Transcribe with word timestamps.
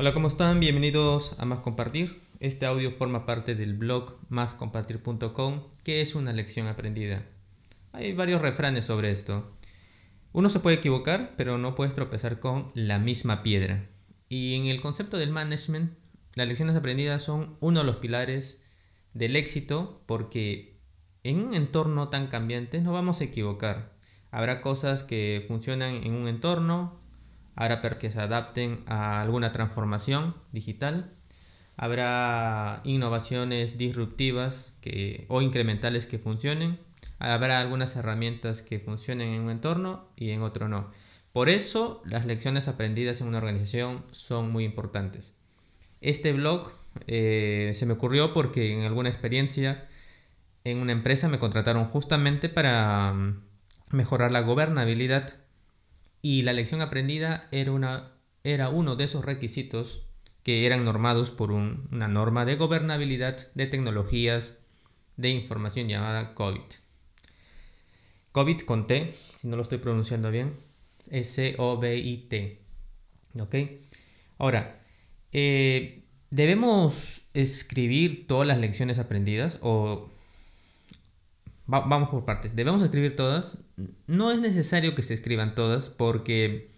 Hola, 0.00 0.12
¿cómo 0.12 0.28
están? 0.28 0.60
Bienvenidos 0.60 1.34
a 1.40 1.44
Más 1.44 1.58
Compartir. 1.58 2.20
Este 2.38 2.66
audio 2.66 2.92
forma 2.92 3.26
parte 3.26 3.56
del 3.56 3.74
blog 3.74 4.16
máscompartir.com, 4.28 5.64
que 5.82 6.02
es 6.02 6.14
una 6.14 6.32
lección 6.32 6.68
aprendida. 6.68 7.26
Hay 7.90 8.12
varios 8.12 8.40
refranes 8.40 8.84
sobre 8.84 9.10
esto. 9.10 9.56
Uno 10.32 10.50
se 10.50 10.60
puede 10.60 10.76
equivocar, 10.76 11.34
pero 11.36 11.58
no 11.58 11.74
puedes 11.74 11.94
tropezar 11.94 12.38
con 12.38 12.70
la 12.74 13.00
misma 13.00 13.42
piedra. 13.42 13.88
Y 14.28 14.54
en 14.54 14.66
el 14.66 14.80
concepto 14.80 15.18
del 15.18 15.32
management, 15.32 15.90
las 16.36 16.46
lecciones 16.46 16.76
aprendidas 16.76 17.24
son 17.24 17.56
uno 17.58 17.80
de 17.80 17.86
los 17.86 17.96
pilares 17.96 18.62
del 19.14 19.34
éxito 19.34 20.04
porque 20.06 20.78
en 21.24 21.40
un 21.40 21.54
entorno 21.54 22.08
tan 22.08 22.28
cambiante 22.28 22.80
no 22.80 22.92
vamos 22.92 23.20
a 23.20 23.24
equivocar. 23.24 23.96
Habrá 24.30 24.60
cosas 24.60 25.02
que 25.02 25.44
funcionan 25.48 25.92
en 26.04 26.12
un 26.12 26.28
entorno, 26.28 27.00
habrá 27.58 27.98
que 27.98 28.10
se 28.10 28.20
adapten 28.20 28.84
a 28.86 29.20
alguna 29.20 29.50
transformación 29.50 30.36
digital, 30.52 31.10
habrá 31.76 32.80
innovaciones 32.84 33.76
disruptivas 33.76 34.74
que, 34.80 35.26
o 35.28 35.42
incrementales 35.42 36.06
que 36.06 36.20
funcionen, 36.20 36.78
habrá 37.18 37.58
algunas 37.58 37.96
herramientas 37.96 38.62
que 38.62 38.78
funcionen 38.78 39.34
en 39.34 39.42
un 39.42 39.50
entorno 39.50 40.08
y 40.14 40.30
en 40.30 40.42
otro 40.42 40.68
no. 40.68 40.92
Por 41.32 41.48
eso 41.48 42.00
las 42.04 42.26
lecciones 42.26 42.68
aprendidas 42.68 43.20
en 43.20 43.26
una 43.26 43.38
organización 43.38 44.04
son 44.12 44.52
muy 44.52 44.62
importantes. 44.62 45.34
Este 46.00 46.32
blog 46.32 46.70
eh, 47.08 47.72
se 47.74 47.86
me 47.86 47.94
ocurrió 47.94 48.32
porque 48.32 48.72
en 48.72 48.82
alguna 48.82 49.08
experiencia 49.08 49.88
en 50.62 50.78
una 50.78 50.92
empresa 50.92 51.28
me 51.28 51.40
contrataron 51.40 51.86
justamente 51.86 52.48
para 52.48 53.12
mm, 53.12 53.42
mejorar 53.90 54.30
la 54.30 54.42
gobernabilidad 54.42 55.47
y 56.28 56.42
la 56.42 56.52
lección 56.52 56.82
aprendida 56.82 57.48
era, 57.52 57.72
una, 57.72 58.12
era 58.44 58.68
uno 58.68 58.96
de 58.96 59.04
esos 59.04 59.24
requisitos 59.24 60.02
que 60.42 60.66
eran 60.66 60.84
normados 60.84 61.30
por 61.30 61.52
una 61.52 62.06
norma 62.06 62.44
de 62.44 62.56
gobernabilidad 62.56 63.50
de 63.54 63.64
tecnologías 63.64 64.60
de 65.16 65.30
información 65.30 65.88
llamada 65.88 66.34
COVID. 66.34 66.60
COVID 68.32 68.60
con 68.60 68.86
T, 68.86 69.14
si 69.40 69.48
no 69.48 69.56
lo 69.56 69.62
estoy 69.62 69.78
pronunciando 69.78 70.30
bien, 70.30 70.52
S-O-B-I-T. 71.10 72.60
¿Ok? 73.40 73.54
Ahora, 74.36 74.82
eh, 75.32 76.02
¿debemos 76.28 77.22
escribir 77.32 78.26
todas 78.26 78.46
las 78.46 78.58
lecciones 78.58 78.98
aprendidas 78.98 79.60
o 79.62 80.10
vamos 81.68 82.08
por 82.08 82.24
partes. 82.24 82.56
¿Debemos 82.56 82.82
escribir 82.82 83.14
todas? 83.14 83.58
No 84.06 84.32
es 84.32 84.40
necesario 84.40 84.96
que 84.96 85.02
se 85.02 85.14
escriban 85.14 85.54
todas 85.54 85.88
porque 85.88 86.68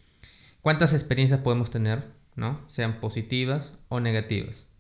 ¿cuántas 0.61 0.93
experiencias 0.93 1.41
podemos 1.41 1.71
tener? 1.71 2.21
¿no? 2.37 2.61
Sean 2.69 3.01
positivas 3.01 3.79
o 3.89 4.01
negativas. 4.01 4.73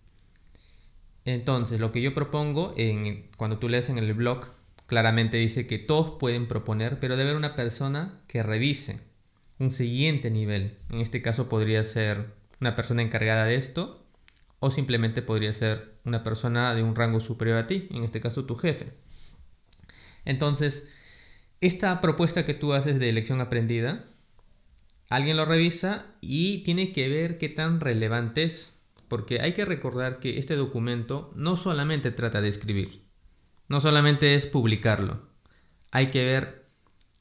Entonces, 1.24 1.78
lo 1.80 1.92
que 1.92 2.00
yo 2.00 2.14
propongo, 2.14 2.74
en, 2.76 3.28
cuando 3.36 3.58
tú 3.58 3.68
lees 3.68 3.88
en 3.90 3.98
el 3.98 4.14
blog, 4.14 4.46
claramente 4.86 5.36
dice 5.36 5.66
que 5.66 5.78
todos 5.78 6.18
pueden 6.18 6.48
proponer, 6.48 6.98
pero 6.98 7.16
debe 7.16 7.30
haber 7.30 7.38
una 7.38 7.54
persona 7.54 8.20
que 8.26 8.42
revise 8.42 9.00
un 9.58 9.70
siguiente 9.70 10.30
nivel. 10.30 10.78
En 10.90 11.00
este 11.00 11.22
caso 11.22 11.48
podría 11.48 11.84
ser 11.84 12.32
una 12.60 12.74
persona 12.74 13.02
encargada 13.02 13.44
de 13.44 13.56
esto 13.56 14.04
o 14.58 14.70
simplemente 14.70 15.22
podría 15.22 15.52
ser 15.52 15.94
una 16.04 16.24
persona 16.24 16.74
de 16.74 16.82
un 16.82 16.96
rango 16.96 17.20
superior 17.20 17.58
a 17.58 17.66
ti, 17.66 17.88
en 17.90 18.04
este 18.04 18.20
caso 18.20 18.46
tu 18.46 18.56
jefe. 18.56 18.92
Entonces, 20.24 20.90
esta 21.60 22.00
propuesta 22.00 22.44
que 22.44 22.54
tú 22.54 22.72
haces 22.72 22.98
de 22.98 23.08
elección 23.08 23.40
aprendida, 23.40 24.06
alguien 25.08 25.36
lo 25.36 25.44
revisa 25.44 26.06
y 26.20 26.62
tiene 26.62 26.92
que 26.92 27.08
ver 27.08 27.38
qué 27.38 27.48
tan 27.48 27.80
relevante 27.80 28.44
es, 28.44 28.86
porque 29.08 29.40
hay 29.40 29.52
que 29.52 29.64
recordar 29.64 30.20
que 30.20 30.38
este 30.38 30.56
documento 30.56 31.30
no 31.34 31.56
solamente 31.56 32.12
trata 32.12 32.40
de 32.40 32.48
escribir, 32.48 33.02
no 33.68 33.80
solamente 33.80 34.34
es 34.34 34.46
publicarlo, 34.46 35.28
hay 35.90 36.10
que 36.10 36.24
ver 36.24 36.66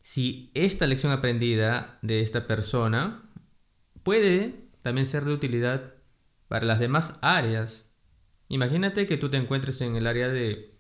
si 0.01 0.51
esta 0.53 0.87
lección 0.87 1.11
aprendida 1.11 1.99
de 2.01 2.21
esta 2.21 2.47
persona 2.47 3.29
puede 4.03 4.69
también 4.81 5.05
ser 5.05 5.25
de 5.25 5.33
utilidad 5.33 5.95
para 6.47 6.65
las 6.65 6.79
demás 6.79 7.19
áreas. 7.21 7.93
Imagínate 8.47 9.05
que 9.05 9.17
tú 9.17 9.29
te 9.29 9.37
encuentres 9.37 9.81
en 9.81 9.95
el 9.95 10.07
área 10.07 10.29
de, 10.29 10.71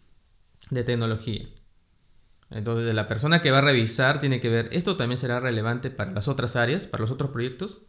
de 0.69 0.83
tecnología 0.83 1.47
entonces, 2.51 2.95
la 2.95 3.07
persona 3.07 3.41
que 3.41 3.51
va 3.51 3.59
a 3.59 3.61
revisar 3.61 4.19
tiene 4.19 4.39
que 4.39 4.49
ver, 4.49 4.69
esto 4.71 4.97
también 4.97 5.19
será 5.19 5.39
relevante 5.39 5.91
para 5.91 6.11
las 6.11 6.27
otras 6.27 6.55
áreas, 6.55 6.87
para 6.87 7.01
los 7.01 7.11
otros 7.11 7.29
proyectos. 7.29 7.79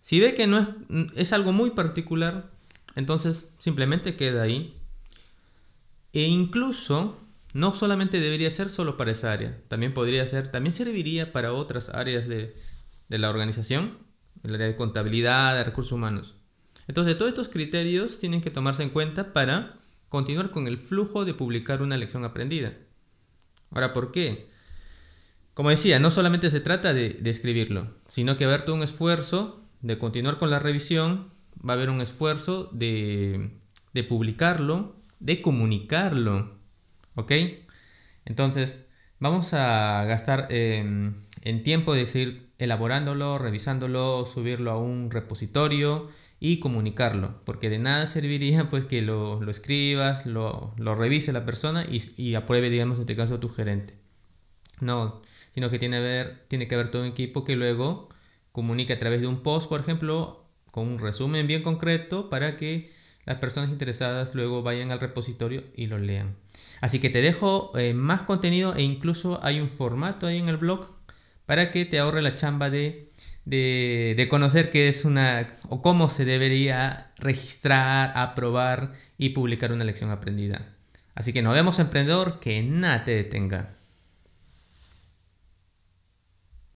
Si 0.00 0.18
ve 0.18 0.34
que 0.34 0.46
no 0.46 0.58
es, 0.58 0.68
es 1.14 1.32
algo 1.32 1.52
muy 1.52 1.70
particular, 1.70 2.50
entonces 2.94 3.54
simplemente 3.58 4.16
queda 4.16 4.42
ahí. 4.42 4.74
E 6.14 6.22
incluso 6.22 7.18
no 7.52 7.74
solamente 7.74 8.18
debería 8.20 8.50
ser 8.50 8.70
solo 8.70 8.96
para 8.96 9.12
esa 9.12 9.32
área, 9.32 9.60
también 9.68 9.92
podría 9.92 10.26
ser, 10.26 10.50
también 10.50 10.72
serviría 10.72 11.32
para 11.32 11.52
otras 11.52 11.90
áreas 11.90 12.28
de, 12.28 12.54
de 13.08 13.18
la 13.18 13.28
organización, 13.28 13.98
el 14.42 14.54
área 14.54 14.66
de 14.68 14.76
contabilidad, 14.76 15.54
de 15.54 15.64
recursos 15.64 15.92
humanos. 15.92 16.36
Entonces, 16.88 17.18
todos 17.18 17.28
estos 17.28 17.48
criterios 17.48 18.18
tienen 18.18 18.40
que 18.40 18.50
tomarse 18.50 18.82
en 18.82 18.90
cuenta 18.90 19.32
para 19.32 19.76
continuar 20.08 20.50
con 20.50 20.66
el 20.66 20.78
flujo 20.78 21.24
de 21.24 21.34
publicar 21.34 21.82
una 21.82 21.96
lección 21.96 22.24
aprendida. 22.24 22.72
Ahora, 23.76 23.92
¿por 23.92 24.10
qué? 24.10 24.48
Como 25.52 25.68
decía, 25.68 25.98
no 25.98 26.10
solamente 26.10 26.50
se 26.50 26.60
trata 26.60 26.94
de, 26.94 27.20
escribirlo, 27.26 27.92
sino 28.08 28.38
que 28.38 28.46
va 28.46 28.52
a 28.52 28.54
haber 28.54 28.64
todo 28.64 28.74
un 28.74 28.82
esfuerzo 28.82 29.60
de 29.82 29.98
continuar 29.98 30.38
con 30.38 30.48
la 30.48 30.58
revisión, 30.58 31.28
va 31.56 31.74
a 31.74 31.76
haber 31.76 31.90
un 31.90 32.00
esfuerzo 32.00 32.70
de, 32.72 33.50
publicarlo, 34.08 34.96
de 35.20 35.42
comunicarlo, 35.42 36.56
¿ok? 37.16 37.32
Entonces, 38.24 38.86
vamos 39.20 39.52
a 39.52 40.06
gastar 40.06 40.46
em, 40.48 41.16
en 41.46 41.62
tiempo 41.62 41.94
de 41.94 42.06
seguir 42.06 42.50
elaborándolo, 42.58 43.38
revisándolo, 43.38 44.26
subirlo 44.26 44.72
a 44.72 44.78
un 44.78 45.12
repositorio 45.12 46.08
y 46.40 46.58
comunicarlo, 46.58 47.40
porque 47.44 47.70
de 47.70 47.78
nada 47.78 48.08
serviría 48.08 48.68
pues 48.68 48.84
que 48.84 49.00
lo, 49.00 49.40
escribas, 49.48 50.26
lo, 50.26 50.74
revise 50.76 51.32
la 51.32 51.46
persona 51.46 51.86
y, 51.88 52.34
apruebe, 52.34 52.68
digamos, 52.68 52.96
en 52.96 53.02
este 53.02 53.14
caso 53.14 53.38
tu 53.38 53.48
gerente. 53.48 53.94
No, 54.80 55.22
sino 55.54 55.70
que 55.70 55.78
tiene, 55.78 56.00
ver, 56.00 56.44
tiene 56.48 56.66
que 56.66 56.74
haber 56.74 56.90
todo 56.90 57.02
un 57.02 57.08
equipo 57.08 57.44
que 57.44 57.54
luego 57.54 58.08
comunique 58.50 58.94
a 58.94 58.98
través 58.98 59.20
de 59.20 59.28
un 59.28 59.44
post, 59.44 59.68
por 59.68 59.80
ejemplo, 59.80 60.44
con 60.72 60.88
un 60.88 60.98
resumen 60.98 61.46
bien 61.46 61.62
concreto 61.62 62.28
para 62.28 62.56
que 62.56 62.90
las 63.24 63.38
personas 63.38 63.70
interesadas 63.70 64.34
luego 64.34 64.64
vayan 64.64 64.90
al 64.90 64.98
repositorio 64.98 65.62
y 65.76 65.86
lo 65.86 65.98
lean. 65.98 66.34
Así 66.80 66.98
que 66.98 67.08
te 67.08 67.20
dejo 67.20 67.70
eh, 67.78 67.94
más 67.94 68.22
contenido 68.22 68.74
e 68.74 68.82
incluso 68.82 69.38
hay 69.44 69.60
un 69.60 69.70
formato 69.70 70.26
ahí 70.26 70.38
en 70.38 70.48
el 70.48 70.56
blog 70.56 70.95
para 71.46 71.70
que 71.70 71.84
te 71.84 71.98
ahorre 71.98 72.22
la 72.22 72.34
chamba 72.34 72.70
de 72.70 73.06
de, 73.46 74.26
conocer 74.28 74.70
qué 74.70 74.88
es 74.88 75.04
una 75.04 75.46
o 75.68 75.80
cómo 75.80 76.08
se 76.08 76.24
debería 76.24 77.12
registrar, 77.18 78.12
aprobar 78.16 78.92
y 79.16 79.30
publicar 79.30 79.72
una 79.72 79.84
lección 79.84 80.10
aprendida. 80.10 80.66
Así 81.14 81.32
que 81.32 81.42
nos 81.42 81.54
vemos 81.54 81.78
emprendedor, 81.78 82.40
que 82.40 82.62
nada 82.62 83.04
te 83.04 83.14
detenga. 83.14 83.70